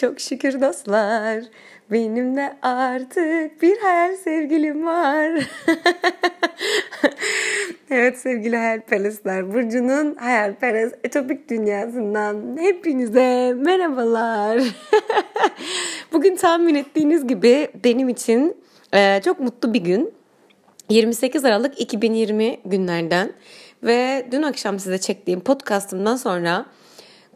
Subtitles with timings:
[0.00, 1.44] Çok şükür dostlar.
[1.90, 5.30] Benim de artık bir hayal sevgilim var.
[7.90, 9.54] evet sevgili hayalperestler.
[9.54, 14.62] Burcu'nun hayalperest etopik dünyasından hepinize merhabalar.
[16.12, 18.56] Bugün tahmin ettiğiniz gibi benim için
[18.94, 20.12] e, çok mutlu bir gün.
[20.88, 23.32] 28 Aralık 2020 günlerden
[23.82, 26.66] ve dün akşam size çektiğim podcastımdan sonra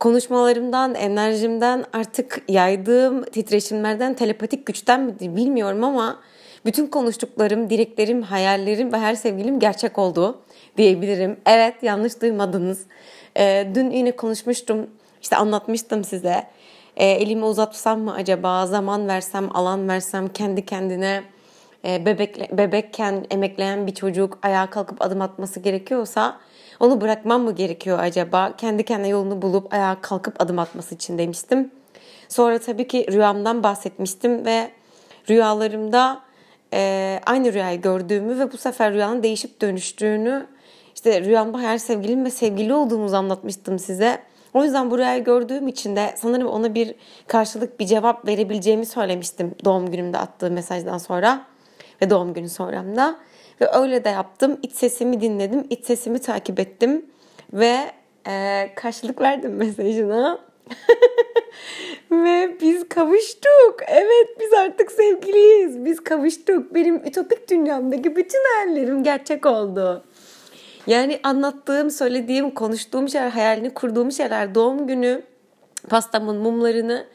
[0.00, 6.20] konuşmalarımdan, enerjimden, artık yaydığım titreşimlerden, telepatik güçten mi bilmiyorum ama
[6.64, 10.42] bütün konuştuklarım, dileklerim, hayallerim ve her sevgilim gerçek oldu
[10.76, 11.36] diyebilirim.
[11.46, 12.86] Evet yanlış duymadınız.
[13.36, 14.86] Ee, dün yine konuşmuştum,
[15.22, 16.46] işte anlatmıştım size.
[16.96, 21.22] Ee, elimi uzatsam mı acaba, zaman versem, alan versem, kendi kendine
[21.84, 26.40] e, bebek, bebekken emekleyen bir çocuk ayağa kalkıp adım atması gerekiyorsa
[26.80, 28.56] onu bırakmam mı gerekiyor acaba?
[28.56, 31.70] Kendi kendine yolunu bulup ayağa kalkıp adım atması için demiştim.
[32.28, 34.70] Sonra tabii ki rüyamdan bahsetmiştim ve
[35.30, 36.20] rüyalarımda
[36.72, 40.46] e, aynı rüyayı gördüğümü ve bu sefer rüyanın değişip dönüştüğünü
[40.94, 44.22] işte rüyamda hayal sevgilim ve sevgili olduğumuzu anlatmıştım size.
[44.54, 46.94] O yüzden bu rüyayı gördüğüm için de sanırım ona bir
[47.26, 51.46] karşılık bir cevap verebileceğimi söylemiştim doğum günümde attığı mesajdan sonra
[52.02, 53.16] ve doğum günü sonramda.
[53.60, 54.58] Ve öyle de yaptım.
[54.62, 55.66] İç sesimi dinledim.
[55.70, 57.06] iç sesimi takip ettim.
[57.52, 57.76] Ve
[58.28, 60.38] e, karşılık verdim mesajına.
[62.10, 63.76] Ve biz kavuştuk.
[63.86, 65.84] Evet biz artık sevgiliyiz.
[65.84, 66.74] Biz kavuştuk.
[66.74, 70.04] Benim ütopik dünyamdaki bütün hayallerim gerçek oldu.
[70.86, 75.22] Yani anlattığım, söylediğim, konuştuğum şeyler, hayalini kurduğum şeyler, doğum günü
[75.88, 77.06] pastamın mumlarını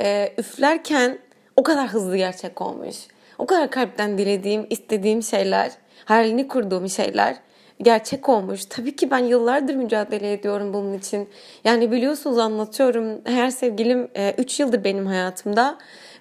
[0.00, 1.18] e, üflerken
[1.56, 2.96] o kadar hızlı gerçek olmuş.
[3.38, 5.72] O kadar kalpten dilediğim, istediğim şeyler,
[6.04, 7.36] hayalini kurduğum şeyler
[7.82, 8.64] gerçek olmuş.
[8.64, 11.28] Tabii ki ben yıllardır mücadele ediyorum bunun için.
[11.64, 13.20] Yani biliyorsunuz anlatıyorum.
[13.24, 15.78] Her sevgilim 3 e, yıldır benim hayatımda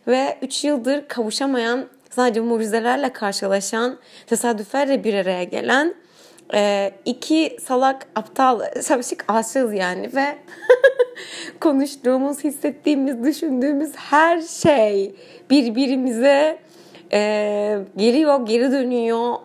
[0.08, 5.95] ve 3 yıldır kavuşamayan, sadece mucizelerle karşılaşan, tesadüflerle bir araya gelen
[6.54, 10.26] e, iki salak aptal sabışık aşığız yani ve
[11.59, 15.15] konuştuğumuz, hissettiğimiz, düşündüğümüz her şey
[15.49, 16.59] birbirimize
[17.14, 19.36] e, geliyor, geri dönüyor.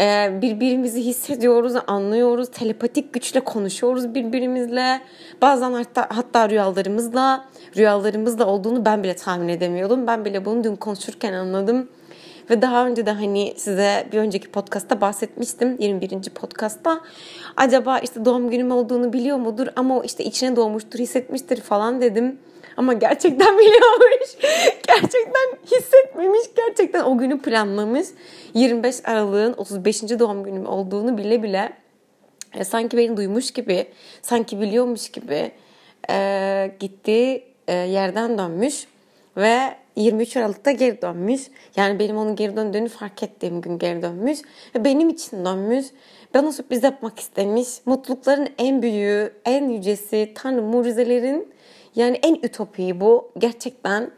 [0.00, 2.50] E, birbirimizi hissediyoruz, anlıyoruz.
[2.50, 5.00] Telepatik güçle konuşuyoruz birbirimizle.
[5.42, 7.44] Bazen hatta, hatta rüyalarımızla,
[7.76, 10.06] rüyalarımızla olduğunu ben bile tahmin edemiyordum.
[10.06, 11.88] Ben bile bunu dün konuşurken anladım.
[12.50, 15.76] Ve daha önce de hani size bir önceki podcastta bahsetmiştim.
[15.78, 16.10] 21.
[16.30, 17.00] podcastta.
[17.56, 22.38] Acaba işte doğum günüm olduğunu biliyor mudur ama işte içine doğmuştur, hissetmiştir falan dedim.
[22.82, 24.30] Ama gerçekten biliyormuş.
[24.86, 26.40] gerçekten hissetmemiş.
[26.56, 28.06] Gerçekten o günü planlamış.
[28.54, 30.02] 25 Aralık'ın 35.
[30.02, 31.72] doğum günüm olduğunu bile bile
[32.54, 33.86] e, sanki beni duymuş gibi,
[34.22, 35.52] sanki biliyormuş gibi
[36.10, 38.86] e, gitti e, yerden dönmüş
[39.36, 39.58] ve
[39.96, 41.40] 23 Aralık'ta geri dönmüş.
[41.76, 44.38] Yani benim onun geri döndüğünü fark ettiğim gün geri dönmüş.
[44.74, 45.86] Ve benim için dönmüş.
[46.34, 47.68] Bana sürpriz yapmak istemiş.
[47.86, 51.52] Mutlulukların en büyüğü, en yücesi, Tanrı mucizelerin
[51.94, 54.10] yani en ütopiyi bu gerçekten.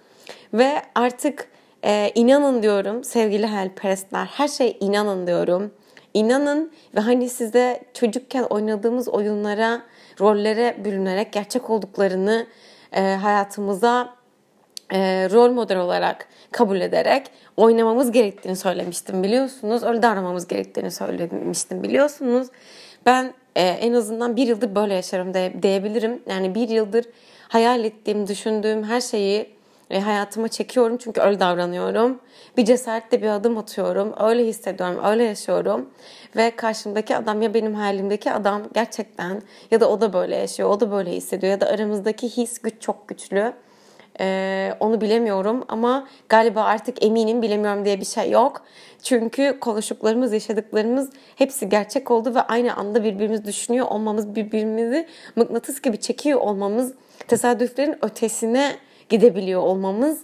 [0.54, 1.48] Ve artık
[1.84, 4.26] e, inanın diyorum sevgili hayalperestler.
[4.26, 5.72] Her şey inanın diyorum.
[6.14, 9.82] İnanın ve hani size çocukken oynadığımız oyunlara,
[10.20, 12.46] rollere bürünerek gerçek olduklarını
[12.92, 14.14] e, hayatımıza
[14.92, 19.82] e, rol model olarak kabul ederek oynamamız gerektiğini söylemiştim biliyorsunuz.
[19.82, 22.48] Öyle davranmamız gerektiğini söylemiştim biliyorsunuz.
[23.06, 26.22] Ben e, en azından bir yıldır böyle yaşarım de, diyebilirim.
[26.28, 27.04] Yani bir yıldır
[27.48, 29.54] hayal ettiğim, düşündüğüm her şeyi
[29.90, 32.20] e, hayatıma çekiyorum çünkü öyle davranıyorum.
[32.56, 34.14] Bir cesaretle bir adım atıyorum.
[34.20, 35.90] Öyle hissediyorum, öyle yaşıyorum.
[36.36, 40.80] Ve karşımdaki adam ya benim hayalimdeki adam gerçekten ya da o da böyle yaşıyor, o
[40.80, 43.52] da böyle hissediyor ya da aramızdaki his güç çok güçlü.
[44.20, 48.62] Ee, onu bilemiyorum ama galiba artık eminim bilemiyorum diye bir şey yok.
[49.02, 55.06] Çünkü konuştuklarımız, yaşadıklarımız hepsi gerçek oldu ve aynı anda birbirimizi düşünüyor olmamız, birbirimizi
[55.36, 56.94] mıknatıs gibi çekiyor olmamız,
[57.28, 58.76] tesadüflerin ötesine
[59.08, 60.18] gidebiliyor olmamız,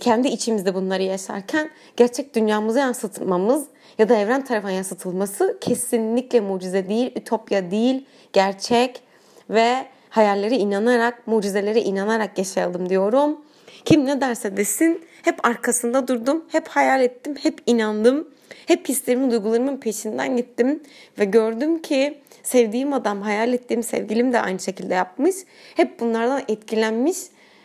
[0.00, 3.66] kendi içimizde bunları yaşarken gerçek dünyamıza yansıtmamız
[3.98, 9.02] ya da evren tarafından yansıtılması kesinlikle mucize değil, ütopya değil, gerçek
[9.50, 13.40] ve hayalleri inanarak, mucizelere inanarak yaşayalım diyorum.
[13.84, 18.28] Kim ne derse desin hep arkasında durdum, hep hayal ettim, hep inandım.
[18.66, 20.82] Hep hislerimin, duygularımın peşinden gittim
[21.18, 25.36] ve gördüm ki sevdiğim adam, hayal ettiğim sevgilim de aynı şekilde yapmış.
[25.74, 27.18] Hep bunlardan etkilenmiş,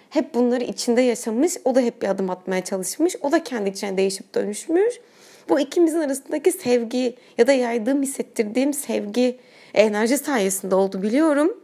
[0.10, 1.54] hep bunları içinde yaşamış.
[1.66, 3.16] O da hep bir adım atmaya çalışmış.
[3.22, 5.00] O da kendi içine değişip dönüşmüş.
[5.50, 9.40] Bu ikimizin arasındaki sevgi ya da yaydığım, hissettirdiğim sevgi
[9.74, 11.58] enerji sayesinde oldu biliyorum.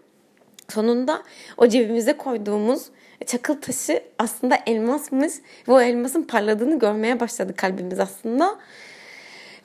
[0.70, 1.24] Sonunda
[1.58, 2.82] o cebimize koyduğumuz
[3.26, 5.34] çakıl taşı aslında elmasmış
[5.68, 8.60] ve o elmasın parladığını görmeye başladı kalbimiz aslında.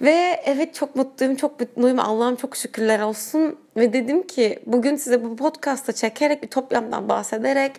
[0.02, 1.98] Ve evet çok mutluyum, çok mutluyum.
[1.98, 3.58] Allah'ım çok şükürler olsun.
[3.76, 7.72] Ve dedim ki bugün size bu podcast'ta çekerek, bir toplamdan bahsederek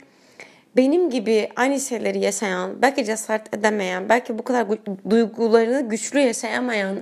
[0.78, 4.68] benim gibi aynı şeyleri yaşayan, belki cesaret edemeyen, belki bu kadar
[5.10, 6.98] duygularını güçlü yaşayamayan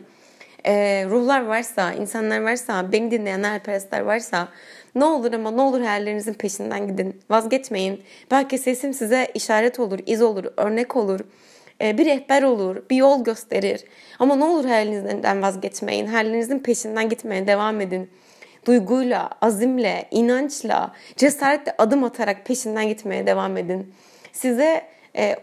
[0.66, 4.48] e, ruhlar varsa, insanlar varsa, beni dinleyen hayalperestler varsa
[4.96, 7.22] ne olur ama ne olur hayallerinizin peşinden gidin.
[7.30, 8.04] Vazgeçmeyin.
[8.32, 11.20] Belki sesim size işaret olur, iz olur, örnek olur.
[11.84, 13.84] E, bir rehber olur, bir yol gösterir.
[14.20, 16.08] Ama ne olur hayalinizden vazgeçmeyin.
[16.08, 18.10] Hayallerinizin peşinden gitmeye devam edin.
[18.66, 23.94] Duyguyla, azimle, inançla, cesaretle adım atarak peşinden gitmeye devam edin.
[24.32, 24.84] Size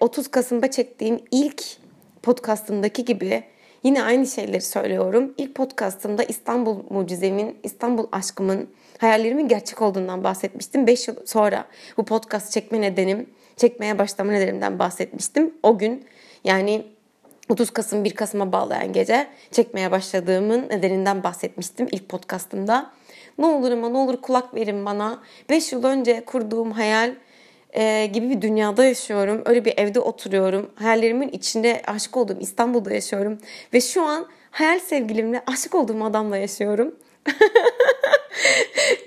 [0.00, 1.62] 30 e, Kasım'da çektiğim ilk
[2.22, 3.44] podcastımdaki gibi
[3.82, 5.34] yine aynı şeyleri söylüyorum.
[5.38, 10.86] İlk podcastımda İstanbul mucizemin, İstanbul aşkımın, hayallerimin gerçek olduğundan bahsetmiştim.
[10.86, 11.64] 5 yıl sonra
[11.96, 15.54] bu podcast çekme nedenim, çekmeye başlama nedenimden bahsetmiştim.
[15.62, 16.04] O gün
[16.44, 16.86] yani
[17.48, 22.90] 30 Kasım 1 Kasım'a bağlayan gece çekmeye başladığımın nedeninden bahsetmiştim ilk podcastımda.
[23.38, 25.22] Ne olur ama ne olur kulak verin bana.
[25.50, 27.14] 5 yıl önce kurduğum hayal
[27.72, 29.42] e, gibi bir dünyada yaşıyorum.
[29.46, 30.70] Öyle bir evde oturuyorum.
[30.74, 33.38] Hayallerimin içinde aşık olduğum İstanbul'da yaşıyorum.
[33.74, 36.94] Ve şu an hayal sevgilimle aşık olduğum adamla yaşıyorum.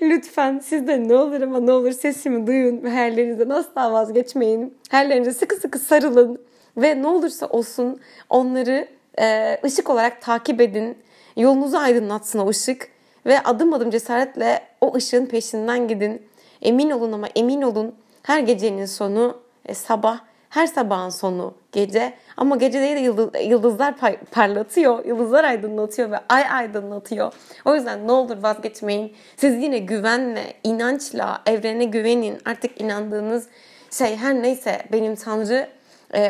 [0.02, 4.78] Lütfen siz de ne olur ama ne olur sesimi duyun ve hayallerinizden asla vazgeçmeyin.
[4.90, 6.40] Hayallerinize sıkı sıkı sarılın
[6.76, 8.00] ve ne olursa olsun
[8.30, 8.88] onları
[9.20, 10.98] e, ışık olarak takip edin.
[11.36, 12.88] Yolunuzu aydınlatsın o ışık
[13.26, 16.22] ve adım adım cesaretle o ışığın peşinden gidin.
[16.62, 22.12] Emin olun ama emin olun her gecenin sonu e, sabah, her sabahın sonu gece.
[22.36, 23.94] Ama gece değil de yıldız, yıldızlar
[24.30, 27.32] parlatıyor, yıldızlar aydınlatıyor ve ay aydınlatıyor.
[27.64, 29.12] O yüzden ne olur vazgeçmeyin.
[29.36, 32.38] Siz yine güvenle, inançla, evrene güvenin.
[32.44, 33.48] Artık inandığınız
[33.90, 35.68] şey her neyse benim Tanrı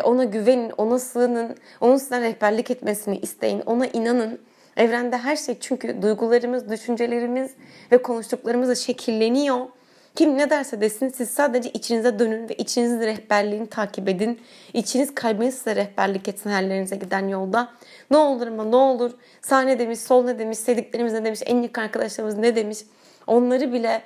[0.04, 4.38] ona güvenin, ona sığının, onun size rehberlik etmesini isteyin, ona inanın.
[4.76, 7.50] Evrende her şey çünkü duygularımız, düşüncelerimiz
[7.92, 9.58] ve konuştuklarımız şekilleniyor.
[10.14, 14.40] Kim ne derse desin siz sadece içinize dönün ve içinizin rehberliğini takip edin.
[14.72, 17.68] İçiniz kalbiniz size rehberlik etsin herlerinize giden yolda.
[18.10, 21.62] Ne olur ama ne olur sağ ne demiş, sol ne demiş, sevdiklerimiz ne demiş, en
[21.62, 22.78] yakın arkadaşlarımız ne demiş.
[23.26, 24.02] Onları bile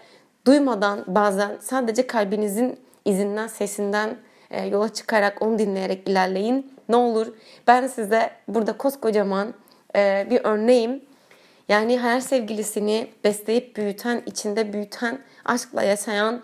[0.46, 4.16] duymadan bazen sadece kalbinizin izinden, sesinden
[4.50, 6.74] e, yola çıkarak onu dinleyerek ilerleyin.
[6.88, 7.26] Ne olur
[7.66, 9.54] ben size burada koskocaman
[9.96, 11.02] e, bir örneğim.
[11.68, 16.42] Yani her sevgilisini besleyip büyüten, içinde büyüten, aşkla yaşayan,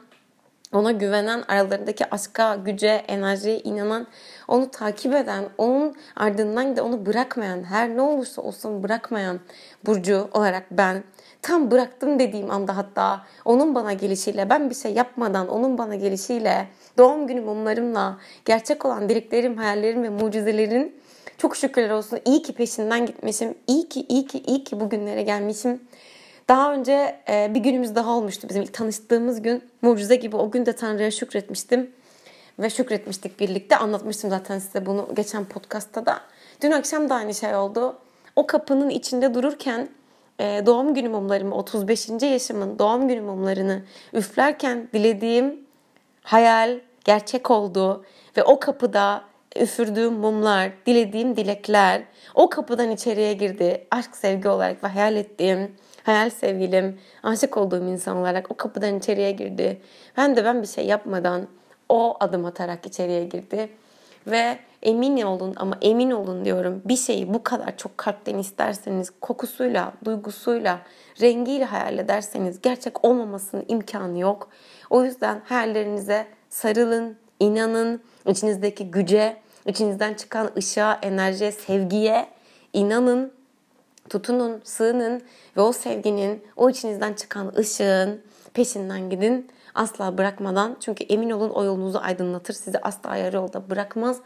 [0.74, 4.06] ona güvenen, aralarındaki aşka, güce, enerjiye inanan,
[4.48, 9.40] onu takip eden, onun ardından da onu bırakmayan, her ne olursa olsun bırakmayan
[9.86, 11.04] Burcu olarak ben
[11.42, 16.68] tam bıraktım dediğim anda hatta onun bana gelişiyle ben bir şey yapmadan onun bana gelişiyle
[16.98, 21.00] doğum günü mumlarımla gerçek olan dileklerim, hayallerim ve mucizelerin
[21.38, 23.54] çok şükürler olsun iyi ki peşinden gitmişim.
[23.66, 25.80] İyi ki iyi ki iyi ki bugünlere gelmişim.
[26.48, 29.70] Daha önce e, bir günümüz daha olmuştu bizim ilk tanıştığımız gün.
[29.82, 31.90] Mucize gibi o gün de Tanrı'ya şükretmiştim.
[32.58, 33.76] Ve şükretmiştik birlikte.
[33.76, 36.20] Anlatmıştım zaten size bunu geçen podcastta da.
[36.62, 37.98] Dün akşam da aynı şey oldu.
[38.36, 39.88] O kapının içinde dururken
[40.40, 42.08] e, doğum günü mumlarımı 35.
[42.22, 43.82] yaşımın doğum günü mumlarını
[44.12, 45.60] üflerken dilediğim
[46.22, 48.04] hayal gerçek oldu
[48.36, 49.24] ve o kapıda
[49.56, 52.02] üfürdüğüm mumlar, dilediğim dilekler
[52.34, 53.86] o kapıdan içeriye girdi.
[53.90, 59.32] Aşk sevgi olarak ve hayal ettiğim hayal sevgilim, aşık olduğum insan olarak o kapıdan içeriye
[59.32, 59.80] girdi.
[60.16, 61.48] Ben de ben bir şey yapmadan
[61.88, 63.68] o adım atarak içeriye girdi.
[64.26, 69.92] Ve emin olun ama emin olun diyorum bir şeyi bu kadar çok kalpten isterseniz kokusuyla,
[70.04, 70.78] duygusuyla,
[71.20, 74.48] rengiyle hayal ederseniz gerçek olmamasının imkanı yok.
[74.90, 82.26] O yüzden hayallerinize sarılın, inanın, içinizdeki güce, içinizden çıkan ışığa, enerjiye, sevgiye
[82.72, 83.32] inanın,
[84.08, 85.22] tutunun, sığının
[85.56, 88.20] ve o sevginin, o içinizden çıkan ışığın
[88.54, 89.50] peşinden gidin.
[89.74, 92.54] Asla bırakmadan çünkü emin olun o yolunuzu aydınlatır.
[92.54, 94.18] Sizi asla yarı yolda bırakmaz.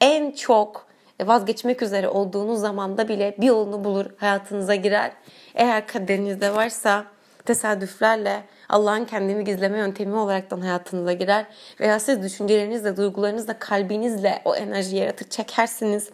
[0.00, 0.86] En çok
[1.26, 5.12] vazgeçmek üzere olduğunuz zamanda bile bir yolunu bulur, hayatınıza girer.
[5.54, 7.04] Eğer kaderinizde varsa
[7.44, 11.46] tesadüflerle Allah'ın kendini gizleme yöntemi olaraktan hayatınıza girer.
[11.80, 16.10] Veya siz düşüncelerinizle, duygularınızla, kalbinizle o enerji yaratır, çekersiniz.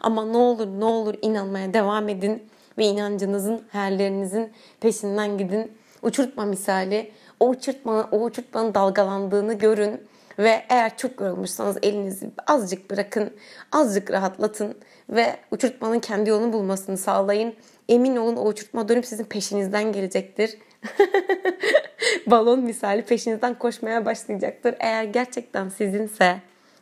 [0.00, 2.42] Ama ne olur ne olur inanmaya devam edin
[2.78, 5.72] ve inancınızın, hayallerinizin peşinden gidin.
[6.02, 10.00] Uçurtma misali o uçurtma, o uçurtmanın dalgalandığını görün
[10.38, 13.30] ve eğer çok yorulmuşsanız elinizi azıcık bırakın,
[13.72, 14.74] azıcık rahatlatın
[15.10, 17.54] ve uçurtmanın kendi yolunu bulmasını sağlayın.
[17.88, 20.58] Emin olun o uçurtma dönüp sizin peşinizden gelecektir.
[22.26, 24.74] balon misali peşinizden koşmaya başlayacaktır.
[24.78, 26.36] Eğer gerçekten sizinse,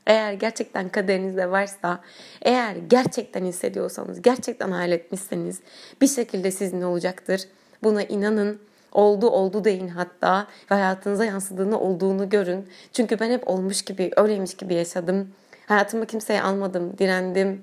[0.07, 2.01] eğer gerçekten kaderinizde varsa,
[2.43, 5.61] eğer gerçekten hissediyorsanız, gerçekten hayal etmişseniz
[6.01, 7.43] bir şekilde sizin olacaktır.
[7.83, 8.61] Buna inanın.
[8.93, 12.69] Oldu oldu deyin hatta ve hayatınıza yansıdığını olduğunu görün.
[12.93, 15.33] Çünkü ben hep olmuş gibi, öyleymiş gibi yaşadım.
[15.67, 17.63] Hayatıma kimseyi almadım, direndim.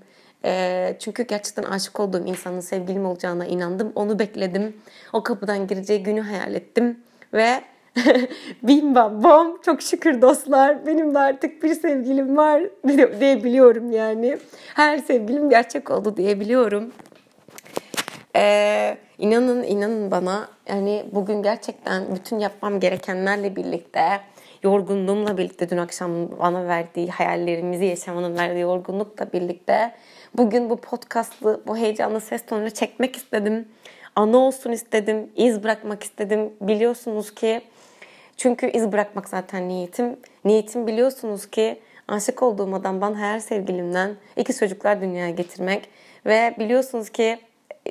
[1.00, 3.92] Çünkü gerçekten aşık olduğum insanın sevgilim olacağına inandım.
[3.96, 4.78] Onu bekledim.
[5.14, 7.00] O kapıdan gireceği günü hayal ettim.
[7.34, 7.62] Ve
[8.64, 12.64] bim bam bom çok şükür dostlar benim de artık bir sevgilim var
[13.20, 14.38] diyebiliyorum yani.
[14.76, 16.92] Her sevgilim gerçek oldu diyebiliyorum.
[18.36, 24.20] Ee, inanın inanın bana yani bugün gerçekten bütün yapmam gerekenlerle birlikte
[24.64, 29.92] yorgunluğumla birlikte dün akşam bana verdiği hayallerimizi yaşamanın verdiği yorgunlukla birlikte
[30.38, 33.68] bugün bu podcast'ı bu heyecanlı ses tonuyla çekmek istedim.
[34.16, 36.54] Ana olsun istedim, iz bırakmak istedim.
[36.62, 37.62] Biliyorsunuz ki
[38.38, 40.16] çünkü iz bırakmak zaten niyetim.
[40.46, 45.90] Niyetim biliyorsunuz ki aşık olduğum adamdan hayal sevgilimden iki çocuklar dünyaya getirmek
[46.26, 47.40] ve biliyorsunuz ki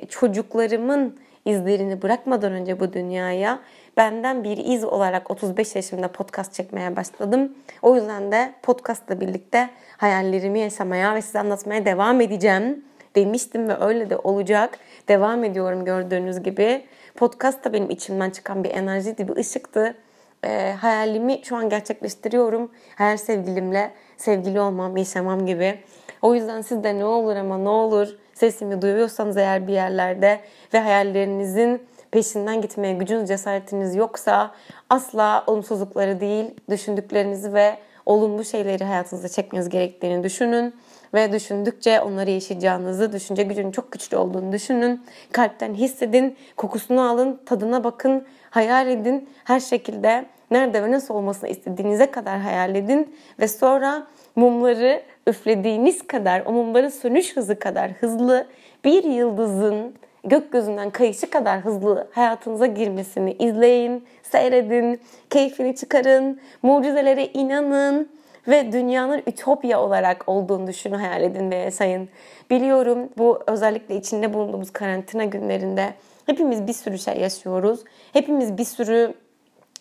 [0.09, 3.59] çocuklarımın izlerini bırakmadan önce bu dünyaya
[3.97, 7.53] benden bir iz olarak 35 yaşımda podcast çekmeye başladım.
[7.81, 12.85] O yüzden de podcastla birlikte hayallerimi yaşamaya ve size anlatmaya devam edeceğim
[13.15, 14.79] demiştim ve öyle de olacak.
[15.07, 16.85] Devam ediyorum gördüğünüz gibi.
[17.15, 19.95] Podcast da benim içimden çıkan bir enerjiydi, bir ışıktı.
[20.43, 22.71] E, hayalimi şu an gerçekleştiriyorum.
[22.95, 25.79] Hayal sevgilimle sevgili olmam, yaşamam gibi.
[26.21, 30.39] O yüzden siz de ne olur ama ne olur sesimi duyuyorsanız eğer bir yerlerde
[30.73, 31.81] ve hayallerinizin
[32.11, 34.51] peşinden gitmeye gücünüz, cesaretiniz yoksa
[34.89, 40.75] asla olumsuzlukları değil, düşündüklerinizi ve olumlu şeyleri hayatınıza çekmeniz gerektiğini düşünün
[41.13, 45.05] ve düşündükçe onları yaşayacağınızı, düşünce gücünün çok güçlü olduğunu düşünün.
[45.31, 49.29] Kalpten hissedin, kokusunu alın, tadına bakın, hayal edin.
[49.43, 56.43] Her şekilde nerede ve nasıl olmasını istediğinize kadar hayal edin ve sonra mumları üflediğiniz kadar,
[56.45, 58.47] o mumların sönüş hızı kadar hızlı
[58.85, 59.93] bir yıldızın
[60.23, 68.09] gökyüzünden kayışı kadar hızlı hayatınıza girmesini izleyin, seyredin, keyfini çıkarın, mucizelere inanın
[68.47, 72.09] ve dünyanın ütopya olarak olduğunu düşünün, hayal edin ve yaşayın.
[72.49, 75.93] Biliyorum bu özellikle içinde bulunduğumuz karantina günlerinde
[76.25, 77.83] hepimiz bir sürü şey yaşıyoruz.
[78.13, 79.13] Hepimiz bir sürü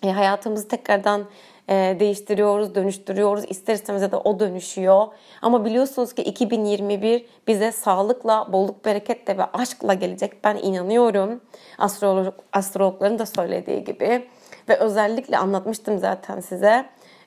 [0.02, 1.24] e, hayatımızı tekrardan
[1.68, 3.44] e, değiştiriyoruz, dönüştürüyoruz.
[3.48, 5.06] İster istemez de o dönüşüyor.
[5.42, 10.44] Ama biliyorsunuz ki 2021 bize sağlıkla, bolluk, bereketle ve aşkla gelecek.
[10.44, 11.40] Ben inanıyorum.
[11.78, 14.28] Astrolog, astrologların da söylediği gibi.
[14.68, 16.84] Ve özellikle anlatmıştım zaten size.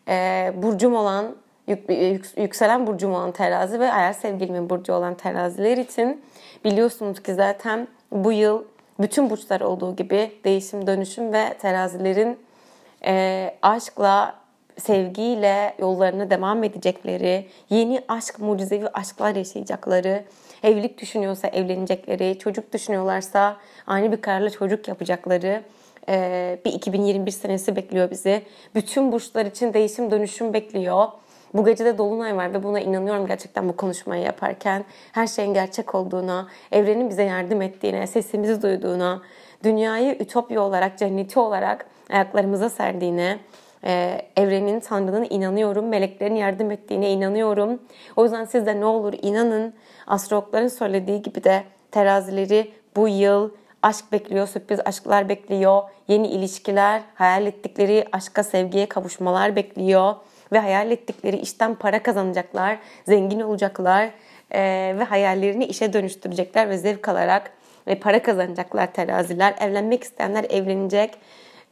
[0.07, 1.36] E, burcum olan,
[2.38, 6.24] yükselen burcum olan terazi ve eğer sevgilimin burcu olan teraziler için
[6.65, 8.63] biliyorsunuz ki zaten bu yıl
[9.00, 12.40] bütün burçlar olduğu gibi değişim, dönüşüm ve terazilerin
[13.06, 14.36] e, aşkla,
[14.78, 20.24] sevgiyle yollarına devam edecekleri, yeni aşk, mucizevi aşklar yaşayacakları,
[20.64, 25.64] evlilik düşünüyorsa evlenecekleri, çocuk düşünüyorlarsa ani bir kararla çocuk yapacakları
[26.10, 28.42] e, bir 2021 senesi bekliyor bizi.
[28.75, 31.08] Bütün burçlar için değişim dönüşüm bekliyor.
[31.54, 34.86] Bu gece de Dolunay var ve buna inanıyorum gerçekten bu konuşmayı yaparken.
[35.12, 39.22] Her şeyin gerçek olduğuna, evrenin bize yardım ettiğine, sesimizi duyduğuna,
[39.64, 43.40] dünyayı ütopya olarak, cenneti olarak ayaklarımıza serdiğine,
[43.84, 45.88] e, evrenin, Tanrı'nın inanıyorum.
[45.88, 47.80] Meleklerin yardım ettiğine inanıyorum.
[48.16, 49.74] O yüzden siz de ne olur inanın.
[50.08, 53.50] Astrologların söylediği gibi de terazileri bu yıl
[53.82, 55.84] aşk bekliyor, sürpriz aşklar bekliyor.
[56.08, 60.16] Yeni ilişkiler, hayal ettikleri aşka, sevgiye kavuşmalar bekliyor.
[60.52, 64.10] Ve hayal ettikleri işten para kazanacaklar, zengin olacaklar
[64.52, 64.62] e,
[65.00, 67.52] ve hayallerini işe dönüştürecekler ve zevk alarak
[67.88, 69.56] ve para kazanacaklar teraziler.
[69.62, 71.12] Evlenmek isteyenler evlenecek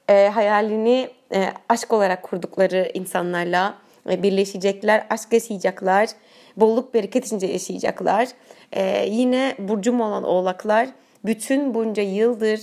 [0.09, 3.77] e, hayalini e, aşk olarak kurdukları insanlarla
[4.09, 6.09] e, birleşecekler, aşk yaşayacaklar,
[6.57, 8.27] bolluk bereket içinde yaşayacaklar.
[8.71, 10.89] E, yine burcum olan oğlaklar
[11.25, 12.61] bütün bunca yıldır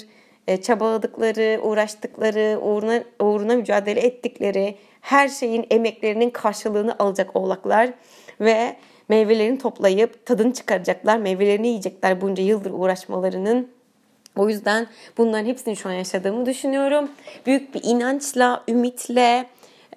[0.57, 7.91] çabaladıkları, uğraştıkları, uğruna, uğruna mücadele ettikleri her şeyin emeklerinin karşılığını alacak oğlaklar
[8.41, 8.77] ve
[9.09, 13.69] meyvelerini toplayıp tadını çıkaracaklar, meyvelerini yiyecekler bunca yıldır uğraşmalarının
[14.37, 14.87] o yüzden
[15.19, 17.11] bunların hepsini şu an yaşadığımı düşünüyorum.
[17.47, 19.47] Büyük bir inançla, ümitle,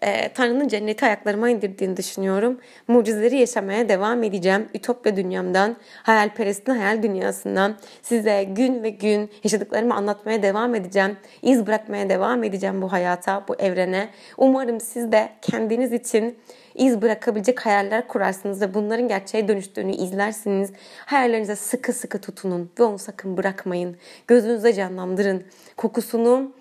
[0.04, 2.60] e, Tanrı'nın cenneti ayaklarıma indirdiğini düşünüyorum.
[2.88, 4.70] Mucizeleri yaşamaya devam edeceğim.
[4.74, 11.18] Ütopya dünyamdan, hayalperestin hayal dünyasından size gün ve gün yaşadıklarımı anlatmaya devam edeceğim.
[11.42, 14.10] İz bırakmaya devam edeceğim bu hayata, bu evrene.
[14.38, 16.38] Umarım siz de kendiniz için
[16.76, 20.72] iz bırakabilecek hayaller kurarsınız ve bunların gerçeğe dönüştüğünü izlersiniz.
[21.06, 23.98] Hayallerinize sıkı sıkı tutunun ve onu sakın bırakmayın.
[24.28, 25.44] Gözünüzde canlandırın.
[25.78, 26.52] Kokusunu,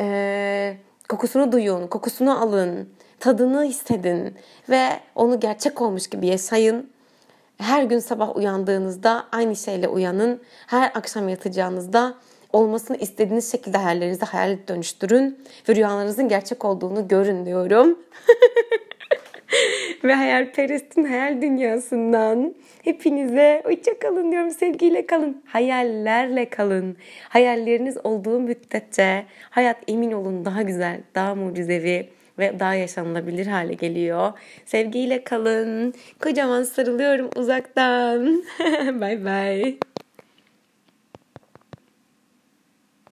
[0.00, 0.76] ee,
[1.10, 2.88] Kokusunu duyun, kokusunu alın,
[3.20, 4.34] tadını hissedin
[4.68, 6.90] ve onu gerçek olmuş gibi yaşayın.
[7.58, 10.42] Her gün sabah uyandığınızda aynı şeyle uyanın.
[10.66, 12.14] Her akşam yatacağınızda
[12.52, 17.98] olmasını istediğiniz şekilde hayallerinizi hayal dönüştürün ve rüyalarınızın gerçek olduğunu görün diyorum.
[20.04, 22.54] ve hayalperestin hayal dünyasından
[22.84, 24.50] hepinize hoşça kalın diyorum.
[24.50, 25.42] Sevgiyle kalın.
[25.46, 26.96] Hayallerle kalın.
[27.28, 34.32] Hayalleriniz olduğu müddetçe hayat emin olun daha güzel, daha mucizevi ve daha yaşanılabilir hale geliyor.
[34.64, 35.94] Sevgiyle kalın.
[36.22, 38.44] Kocaman sarılıyorum uzaktan.
[39.00, 39.78] bay bay.